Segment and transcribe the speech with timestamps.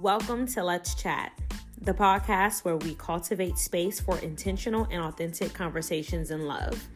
[0.00, 1.32] Welcome to Let's Chat,
[1.80, 6.86] the podcast where we cultivate space for intentional and authentic conversations in love.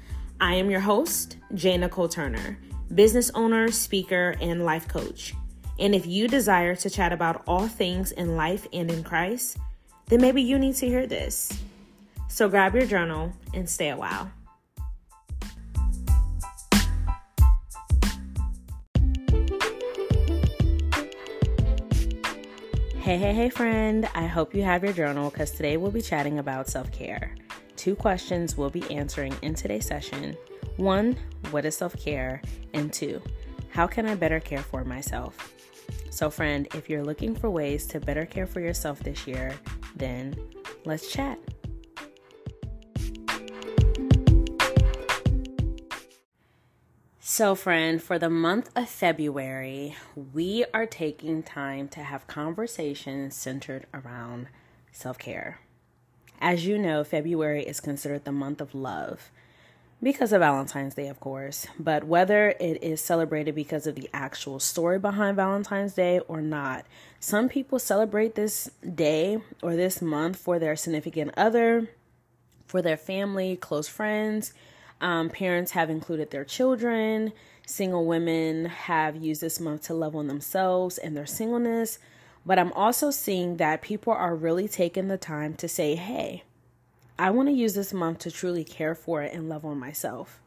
[0.41, 2.57] I am your host, Jana Nicole Turner,
[2.95, 5.34] business owner, speaker, and life coach.
[5.80, 9.57] And if you desire to chat about all things in life and in Christ,
[10.07, 11.53] then maybe you need to hear this.
[12.29, 14.30] So grab your journal and stay a while.
[23.12, 24.09] Hey, hey, hey, friend.
[24.15, 27.34] I hope you have your journal because today we'll be chatting about self care.
[27.77, 30.34] Two questions we'll be answering in today's session
[30.79, 31.19] one,
[31.51, 32.41] what is self care?
[32.73, 33.20] And two,
[33.69, 35.53] how can I better care for myself?
[36.09, 39.53] So, friend, if you're looking for ways to better care for yourself this year,
[39.95, 40.34] then
[40.87, 41.39] let's chat.
[47.34, 49.96] So, friend, for the month of February,
[50.34, 54.48] we are taking time to have conversations centered around
[54.91, 55.58] self care.
[56.42, 59.30] As you know, February is considered the month of love
[60.02, 61.66] because of Valentine's Day, of course.
[61.78, 66.84] But whether it is celebrated because of the actual story behind Valentine's Day or not,
[67.19, 71.89] some people celebrate this day or this month for their significant other,
[72.67, 74.52] for their family, close friends
[75.03, 77.33] um, parents have included their children.
[77.67, 81.98] Single women have used this month to love on themselves and their singleness.
[82.47, 86.45] But I'm also seeing that people are really taking the time to say, hey,
[87.19, 90.41] I want to use this month to truly care for it and love on myself.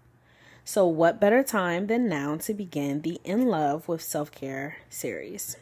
[0.66, 5.58] So, what better time than now to begin the In Love with Self Care series?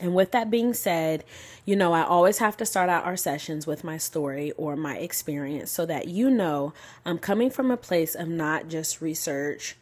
[0.00, 1.24] And with that being said,
[1.66, 4.96] you know, I always have to start out our sessions with my story or my
[4.96, 6.72] experience so that you know
[7.04, 9.76] I'm coming from a place of not just research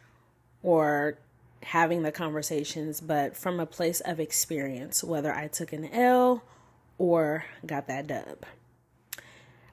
[0.62, 1.19] or
[1.62, 6.42] having the conversations, but from a place of experience, whether I took an L
[6.98, 8.45] or got that dub.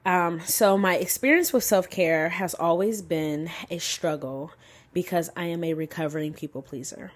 [0.06, 4.52] Um, so, my experience with self care has always been a struggle
[4.94, 7.12] because I am a recovering people pleaser.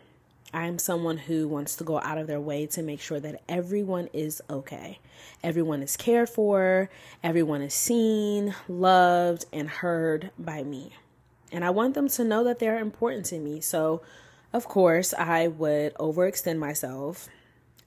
[0.51, 4.09] I'm someone who wants to go out of their way to make sure that everyone
[4.13, 4.99] is okay.
[5.43, 6.89] Everyone is cared for,
[7.23, 10.95] everyone is seen, loved, and heard by me.
[11.51, 13.61] And I want them to know that they're important to me.
[13.61, 14.01] So,
[14.51, 17.29] of course, I would overextend myself,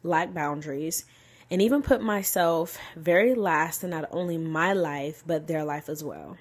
[0.05, 1.05] lack boundaries,
[1.50, 6.03] and even put myself very last in not only my life, but their life as
[6.03, 6.37] well.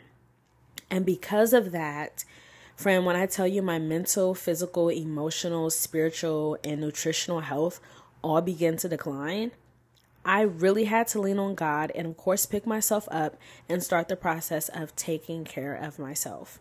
[0.90, 2.24] And because of that,
[2.82, 7.80] Friend, when I tell you my mental, physical, emotional, spiritual, and nutritional health
[8.24, 9.52] all began to decline,
[10.26, 13.38] I really had to lean on God and, of course, pick myself up
[13.70, 16.60] and start the process of taking care of myself.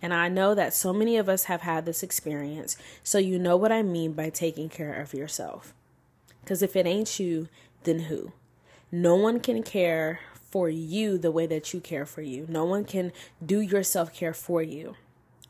[0.00, 3.58] And I know that so many of us have had this experience, so you know
[3.58, 5.74] what I mean by taking care of yourself.
[6.40, 7.48] Because if it ain't you,
[7.84, 8.32] then who?
[8.90, 10.20] No one can care
[10.50, 12.46] for you the way that you care for you.
[12.48, 13.12] No one can
[13.44, 14.96] do your self care for you.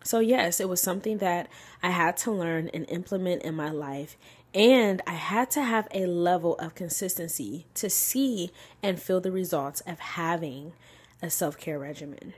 [0.04, 1.48] So, yes, it was something that
[1.82, 4.16] I had to learn and implement in my life.
[4.54, 8.50] And I had to have a level of consistency to see
[8.82, 10.72] and feel the results of having
[11.22, 12.34] a self care regimen.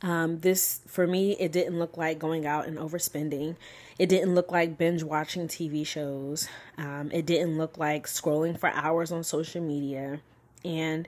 [0.00, 3.56] Um, this, for me, it didn't look like going out and overspending.
[3.98, 6.48] It didn't look like binge watching TV shows.
[6.76, 10.20] Um, it didn't look like scrolling for hours on social media.
[10.64, 11.06] And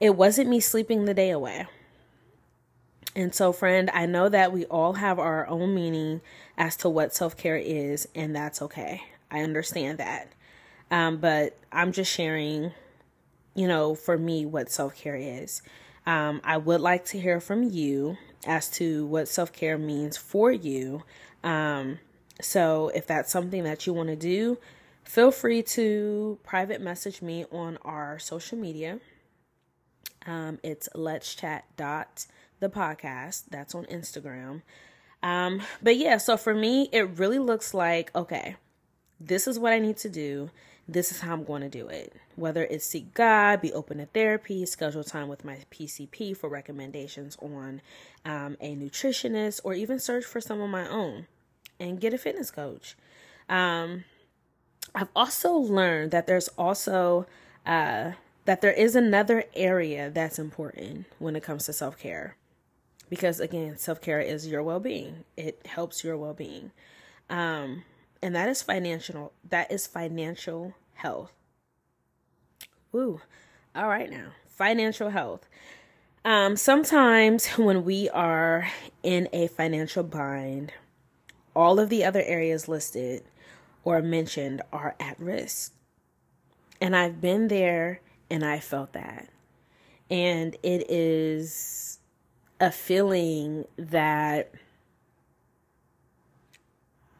[0.00, 1.66] it wasn't me sleeping the day away.
[3.14, 6.22] And so, friend, I know that we all have our own meaning
[6.56, 9.02] as to what self care is, and that's okay.
[9.30, 10.32] I understand that.
[10.90, 12.72] Um, but I'm just sharing,
[13.54, 15.62] you know, for me, what self care is.
[16.06, 20.50] Um, I would like to hear from you as to what self care means for
[20.50, 21.02] you.
[21.44, 21.98] Um,
[22.40, 24.56] so, if that's something that you want to do,
[25.04, 29.00] feel free to private message me on our social media.
[30.24, 32.26] Um, it's let's chat dot
[32.62, 33.44] the podcast.
[33.50, 34.62] That's on Instagram.
[35.22, 38.56] Um, but yeah, so for me, it really looks like okay,
[39.20, 40.50] this is what I need to do.
[40.88, 42.14] This is how I'm going to do it.
[42.34, 47.36] Whether it's seek God, be open to therapy, schedule time with my PCP for recommendations
[47.40, 47.82] on
[48.24, 51.26] um, a nutritionist, or even search for some of my own
[51.78, 52.96] and get a fitness coach.
[53.48, 54.04] Um,
[54.94, 57.26] I've also learned that there's also
[57.64, 58.12] uh,
[58.44, 62.36] that there is another area that's important when it comes to self care
[63.12, 65.24] because again self-care is your well-being.
[65.36, 66.70] It helps your well-being.
[67.28, 67.84] Um,
[68.22, 71.30] and that is financial that is financial health.
[72.90, 73.20] Woo.
[73.76, 74.28] all right now.
[74.48, 75.46] Financial health.
[76.24, 78.70] Um, sometimes when we are
[79.02, 80.72] in a financial bind
[81.54, 83.24] all of the other areas listed
[83.84, 85.74] or mentioned are at risk.
[86.80, 88.00] And I've been there
[88.30, 89.28] and I felt that.
[90.08, 91.98] And it is
[92.62, 94.52] a feeling that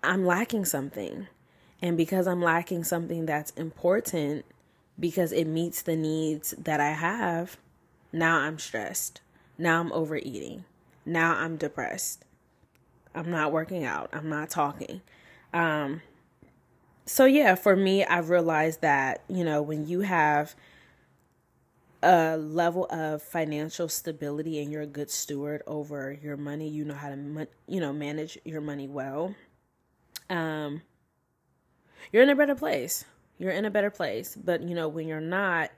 [0.00, 1.26] I'm lacking something.
[1.82, 4.44] And because I'm lacking something that's important,
[5.00, 7.56] because it meets the needs that I have,
[8.12, 9.20] now I'm stressed.
[9.58, 10.64] Now I'm overeating.
[11.04, 12.24] Now I'm depressed.
[13.12, 14.10] I'm not working out.
[14.12, 15.00] I'm not talking.
[15.52, 16.02] Um,
[17.04, 20.54] so, yeah, for me, I've realized that, you know, when you have
[22.02, 26.94] a level of financial stability and you're a good steward over your money, you know
[26.94, 29.34] how to, you know, manage your money well
[30.32, 30.82] um,
[32.10, 33.04] you're in a better place.
[33.38, 34.36] You're in a better place.
[34.36, 35.70] But, you know, when you're not,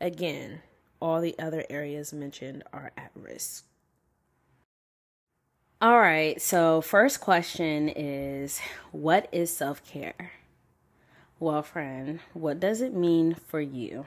[0.00, 0.60] again,
[1.00, 3.64] all the other areas mentioned are at risk.
[5.82, 8.60] All right, so first question is
[8.92, 10.32] what is self care?
[11.38, 14.06] Well, friend, what does it mean for you?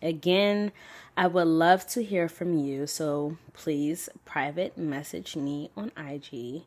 [0.00, 0.72] Again,
[1.16, 6.62] I would love to hear from you, so please private message me on IG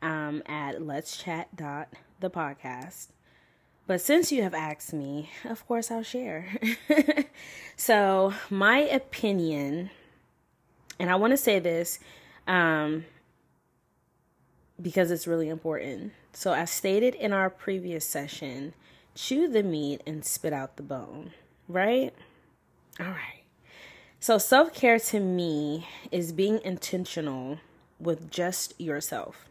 [0.00, 1.88] um, at let's chat dot
[2.20, 3.08] the podcast.
[3.86, 6.48] But since you have asked me, of course I'll share.
[7.76, 9.90] so my opinion,
[10.98, 11.98] and I want to say this
[12.46, 13.04] um,
[14.80, 16.12] because it's really important.
[16.32, 18.74] So as stated in our previous session,
[19.14, 21.32] chew the meat and spit out the bone,
[21.68, 22.14] right?
[23.00, 23.44] All right.
[24.18, 27.58] So self care to me is being intentional
[27.98, 29.46] with just yourself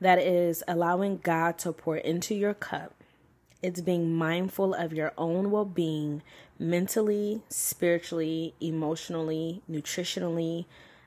[0.00, 2.94] that is allowing God to pour into your cup.
[3.62, 6.22] It's being mindful of your own well being
[6.58, 10.64] mentally, spiritually, emotionally, nutritionally,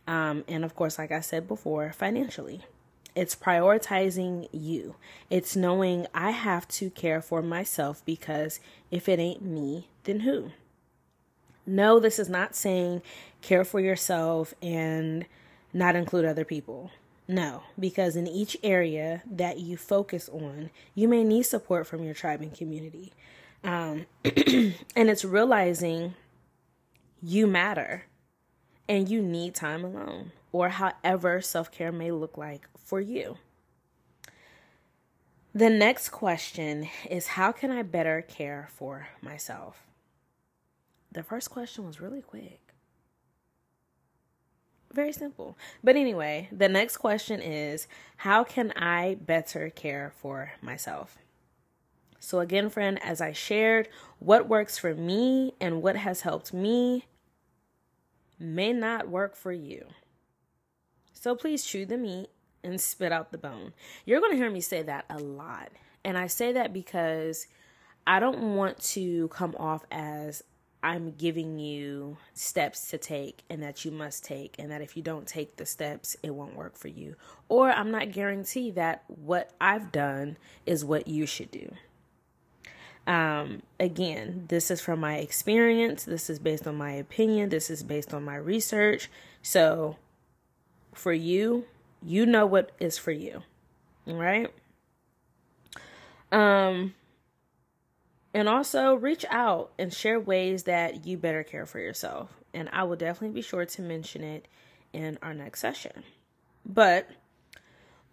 [0.07, 2.61] um, and of course, like I said before, financially.
[3.15, 4.95] It's prioritizing you.
[5.31, 8.59] It's knowing I have to care for myself because
[8.91, 10.51] if it ain't me, then who?
[11.65, 13.01] No, this is not saying
[13.41, 15.25] care for yourself and
[15.73, 16.91] not include other people.
[17.27, 22.13] No, because in each area that you focus on, you may need support from your
[22.13, 23.13] tribe and community.
[23.63, 26.13] Um, and it's realizing
[27.23, 28.03] you matter
[28.87, 33.37] and you need time alone, or however self care may look like for you.
[35.55, 39.84] The next question is How can I better care for myself?
[41.15, 42.59] The first question was really quick.
[44.91, 45.57] Very simple.
[45.81, 51.17] But anyway, the next question is how can I better care for myself?
[52.19, 53.87] So, again, friend, as I shared,
[54.19, 57.05] what works for me and what has helped me
[58.37, 59.85] may not work for you.
[61.13, 62.27] So, please chew the meat
[62.61, 63.71] and spit out the bone.
[64.05, 65.69] You're going to hear me say that a lot.
[66.03, 67.47] And I say that because
[68.05, 70.43] I don't want to come off as
[70.85, 75.01] I'm giving you steps to take and that you must take, and that if you
[75.01, 77.15] don't take the steps, it won't work for you.
[77.49, 80.37] Or I'm not guarantee that what I've done
[80.67, 81.73] is what you should do.
[83.07, 87.81] Um, again, this is from my experience, this is based on my opinion, this is
[87.81, 89.09] based on my research.
[89.41, 89.97] So,
[90.93, 91.65] for you,
[92.03, 93.41] you know what is for you,
[94.05, 94.53] right?
[96.31, 96.93] Um,
[98.35, 102.33] and also reach out and share ways that you better care for yourself.
[102.53, 104.49] And I will definitely be sure to mention it
[104.91, 106.03] in our next session.
[106.65, 107.09] But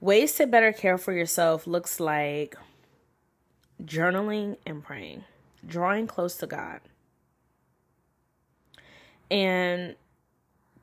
[0.00, 2.56] ways to better care for yourself looks like
[3.84, 5.24] journaling and praying,
[5.66, 6.78] drawing close to God,
[9.28, 9.96] and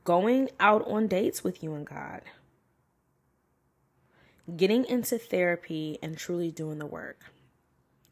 [0.03, 2.23] going out on dates with you and God,
[4.57, 7.23] getting into therapy and truly doing the work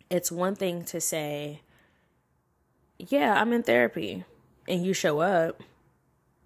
[0.10, 1.62] it's one thing to say,
[2.98, 4.24] yeah, I'm in therapy,
[4.68, 5.62] and you show up,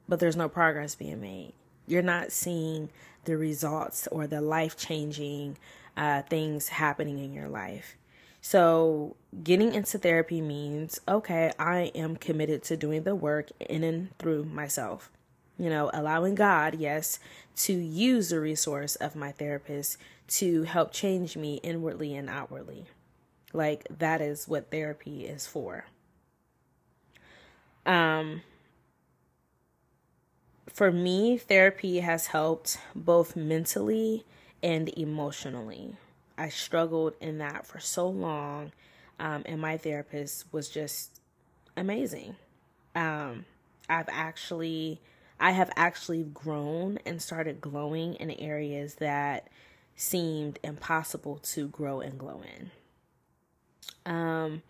[0.07, 1.53] but there's no progress being made.
[1.87, 2.89] You're not seeing
[3.25, 5.57] the results or the life changing
[5.95, 7.95] uh, things happening in your life.
[8.41, 14.17] So, getting into therapy means okay, I am committed to doing the work in and
[14.17, 15.11] through myself.
[15.59, 17.19] You know, allowing God, yes,
[17.57, 19.97] to use the resource of my therapist
[20.29, 22.87] to help change me inwardly and outwardly.
[23.53, 25.85] Like that is what therapy is for.
[27.85, 28.41] Um
[30.71, 34.23] for me, therapy has helped both mentally
[34.63, 35.97] and emotionally.
[36.37, 38.71] I struggled in that for so long,
[39.19, 41.19] um, and my therapist was just
[41.75, 42.35] amazing.
[42.95, 43.45] Um,
[43.89, 45.01] I've actually,
[45.39, 49.49] I have actually grown and started glowing in areas that
[49.95, 52.71] seemed impossible to grow and glow in.
[54.05, 54.63] Um,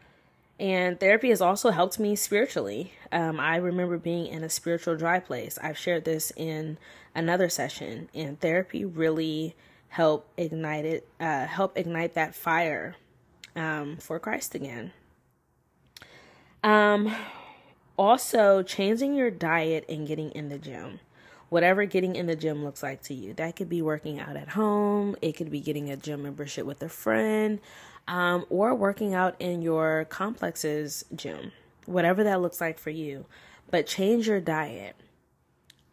[0.59, 2.93] And therapy has also helped me spiritually.
[3.11, 5.57] Um, I remember being in a spiritual dry place.
[5.59, 6.77] I've shared this in
[7.15, 9.55] another session, and therapy really
[9.89, 12.95] helped ignite it, uh, help ignite that fire
[13.55, 14.91] um, for Christ again.
[16.63, 17.15] Um,
[17.97, 20.99] also, changing your diet and getting in the gym.
[21.51, 23.33] Whatever getting in the gym looks like to you.
[23.33, 26.81] That could be working out at home, it could be getting a gym membership with
[26.81, 27.59] a friend,
[28.07, 31.51] um, or working out in your complex's gym.
[31.87, 33.25] Whatever that looks like for you.
[33.69, 34.95] But change your diet.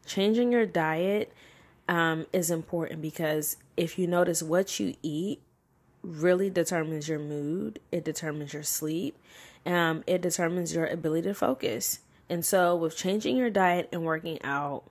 [0.07, 1.33] Changing your diet
[1.89, 5.43] um, is important because if you notice what you eat
[6.03, 9.19] really determines your mood, it determines your sleep,
[9.67, 11.99] um, it determines your ability to focus.
[12.29, 14.85] And so, with changing your diet and working out,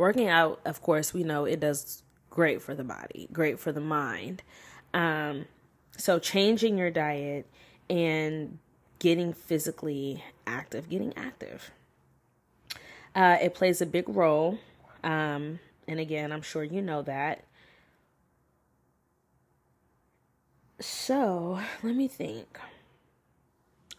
[0.00, 3.80] working out, of course, we know it does great for the body, great for the
[3.80, 4.42] mind.
[4.94, 5.44] Um,
[5.96, 7.46] so, changing your diet
[7.88, 8.58] and
[8.98, 11.70] getting physically active, getting active,
[13.14, 14.58] uh, it plays a big role.
[15.04, 17.44] Um, and again, I'm sure you know that.
[20.80, 22.58] So, let me think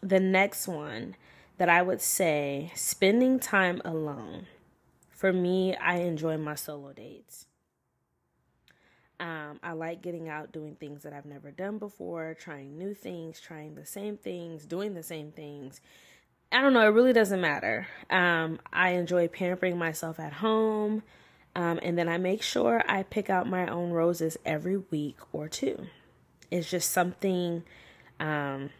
[0.02, 1.16] the next one
[1.58, 4.48] that I would say spending time alone.
[5.22, 7.46] For me, I enjoy my solo dates.
[9.20, 13.40] Um, I like getting out, doing things that I've never done before, trying new things,
[13.40, 15.80] trying the same things, doing the same things.
[16.52, 17.86] I don't know, it really doesn't matter.
[18.10, 21.04] Um, I enjoy pampering myself at home,
[21.56, 25.48] um, and then I make sure I pick out my own roses every week or
[25.48, 25.86] two.
[26.50, 27.62] It's just something
[28.20, 28.72] um,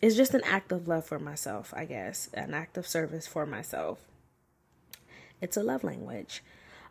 [0.00, 3.44] it's just an act of love for myself, I guess, an act of service for
[3.44, 3.98] myself.
[5.40, 6.42] It's a love language.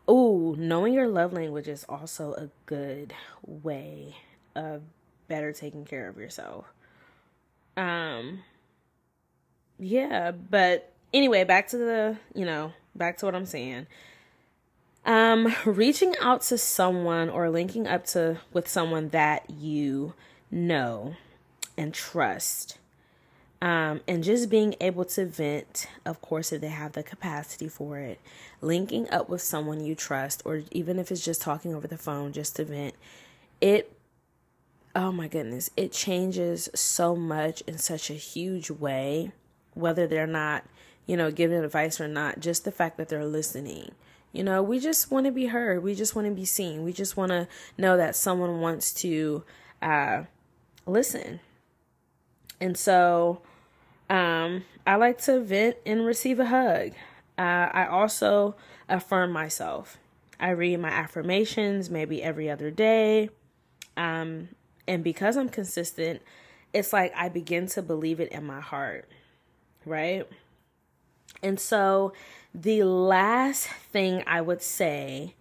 [0.07, 3.13] Oh, knowing your love language is also a good
[3.45, 4.15] way
[4.55, 4.81] of
[5.27, 6.65] better taking care of yourself.
[7.77, 8.43] Um
[9.77, 13.87] yeah, but anyway, back to the, you know, back to what I'm saying.
[15.05, 20.13] Um reaching out to someone or linking up to with someone that you
[20.51, 21.15] know
[21.77, 22.77] and trust
[23.61, 27.97] um, and just being able to vent, of course, if they have the capacity for
[27.97, 28.19] it,
[28.61, 32.31] linking up with someone you trust, or even if it's just talking over the phone
[32.31, 32.95] just to vent,
[33.59, 33.91] it,
[34.95, 39.33] oh my goodness, it changes so much in such a huge way,
[39.73, 40.63] whether they're not,
[41.05, 43.91] you know, giving advice or not, just the fact that they're listening.
[44.31, 45.83] You know, we just want to be heard.
[45.83, 46.83] We just want to be seen.
[46.83, 47.47] We just want to
[47.77, 49.43] know that someone wants to
[49.81, 50.23] uh,
[50.85, 51.39] listen.
[52.61, 53.41] And so,
[54.09, 56.91] um, I like to vent and receive a hug.
[57.37, 58.55] Uh, I also
[58.87, 59.97] affirm myself.
[60.39, 63.29] I read my affirmations maybe every other day.
[63.97, 64.49] Um,
[64.87, 66.21] and because I'm consistent,
[66.73, 69.09] it's like I begin to believe it in my heart,
[69.85, 70.27] right?
[71.43, 72.13] And so,
[72.53, 75.35] the last thing I would say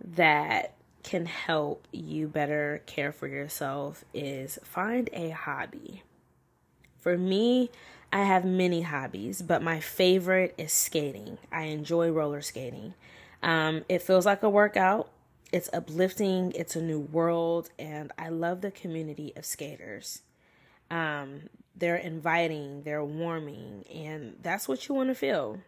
[0.00, 6.02] that can help you better care for yourself is find a hobby.
[6.98, 7.70] For me,
[8.12, 11.38] I have many hobbies, but my favorite is skating.
[11.52, 12.94] I enjoy roller skating.
[13.42, 15.10] Um, it feels like a workout.
[15.52, 16.52] It's uplifting.
[16.52, 20.22] It's a new world, and I love the community of skaters.
[20.90, 25.58] Um, they're inviting, they're warming, and that's what you want to feel.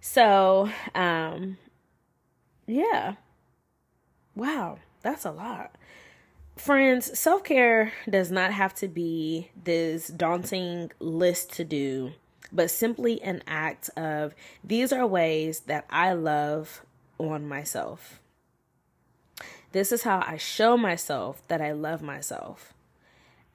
[0.00, 1.58] So, um,
[2.66, 3.14] yeah.
[4.34, 5.76] Wow, that's a lot.
[6.56, 12.12] Friends, self care does not have to be this daunting list to do,
[12.52, 16.82] but simply an act of these are ways that I love
[17.18, 18.20] on myself.
[19.72, 22.72] This is how I show myself that I love myself.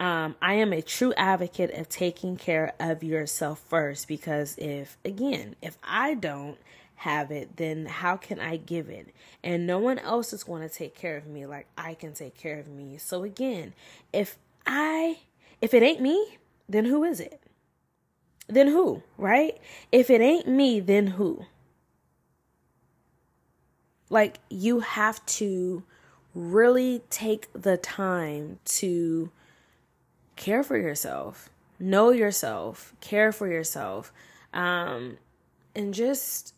[0.02, 5.56] Um, I am a true advocate of taking care of yourself first because if, again,
[5.62, 6.58] if I don't,
[7.00, 9.14] have it, then how can I give it?
[9.42, 12.38] And no one else is going to take care of me like I can take
[12.38, 12.98] care of me.
[12.98, 13.74] So again,
[14.12, 14.38] if
[14.68, 15.20] I
[15.62, 16.38] if it ain't me,
[16.68, 17.40] then who is it?
[18.48, 19.58] Then who, right?
[19.94, 21.46] If it ain't me, then who?
[24.10, 25.84] Like you have to
[26.36, 29.32] really take the time to
[30.36, 34.12] care for yourself, know yourself, care for yourself,
[34.54, 35.18] um,
[35.74, 36.54] and just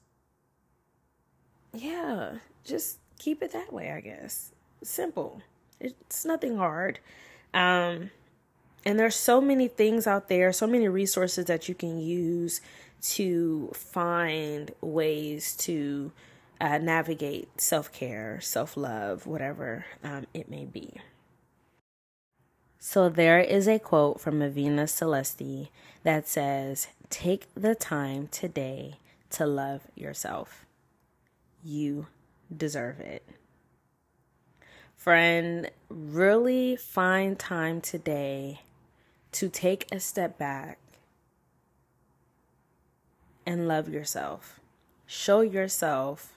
[1.73, 4.51] yeah, just keep it that way, I guess.
[4.83, 5.41] Simple.
[5.79, 6.99] It's nothing hard.
[7.53, 8.11] Um,
[8.85, 12.61] and there's so many things out there, so many resources that you can use
[13.01, 16.11] to find ways to
[16.59, 20.93] uh, navigate self care, self love, whatever um, it may be.
[22.79, 25.69] So there is a quote from Avina Celeste
[26.03, 28.95] that says, Take the time today
[29.31, 30.65] to love yourself.
[31.63, 32.07] You
[32.55, 33.25] deserve it.
[34.95, 38.61] Friend, really find time today
[39.31, 40.77] to take a step back
[43.45, 44.59] and love yourself.
[45.05, 46.33] Show yourself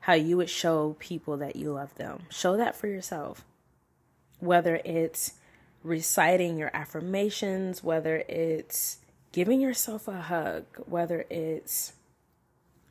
[0.00, 2.22] how you would show people that you love them.
[2.28, 3.44] Show that for yourself.
[4.38, 5.34] Whether it's
[5.82, 8.98] reciting your affirmations, whether it's
[9.32, 11.92] giving yourself a hug, whether it's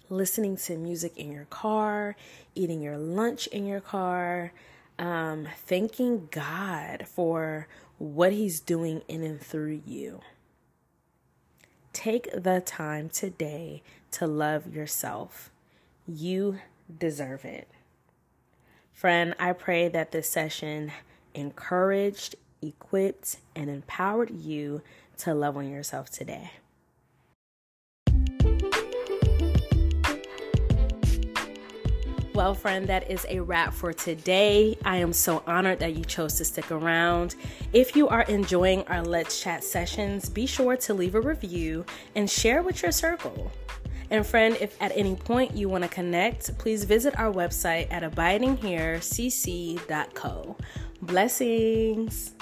[0.10, 2.16] listening to music in your car,
[2.54, 4.52] eating your lunch in your car,
[5.00, 10.22] um, thanking God for what He's doing in and through you.
[11.94, 13.82] Take the time today
[14.12, 15.50] to love yourself.
[16.08, 16.60] You
[17.00, 17.68] deserve it.
[18.94, 20.92] Friend, I pray that this session
[21.34, 22.36] encouraged
[22.66, 24.82] equipped, and empowered you
[25.18, 26.52] to love on yourself today.
[32.36, 34.77] Well, friend, that is a wrap for today.
[34.84, 37.36] I am so honored that you chose to stick around.
[37.72, 42.30] If you are enjoying our Let's Chat sessions, be sure to leave a review and
[42.30, 43.50] share with your circle.
[44.12, 48.04] And, friend, if at any point you want to connect, please visit our website at
[48.04, 50.58] abidingherecc.co.
[51.04, 52.34] Blessings.